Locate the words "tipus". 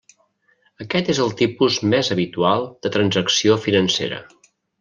1.43-1.77